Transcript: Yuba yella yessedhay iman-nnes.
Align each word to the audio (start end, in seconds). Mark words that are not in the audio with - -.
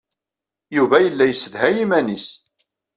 Yuba 0.75 0.97
yella 1.03 1.23
yessedhay 1.27 1.75
iman-nnes. 1.83 2.25